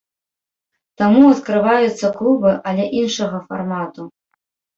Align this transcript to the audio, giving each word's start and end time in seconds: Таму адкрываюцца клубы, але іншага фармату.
Таму 1.01 1.21
адкрываюцца 1.33 2.07
клубы, 2.17 2.51
але 2.73 2.83
іншага 3.03 3.37
фармату. 3.53 4.09